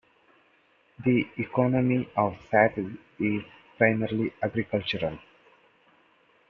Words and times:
The 1.05 1.25
economy 1.37 2.09
of 2.17 2.35
Satte 2.49 2.97
is 3.19 3.43
primarily 3.77 4.33
agricultural. 4.41 5.19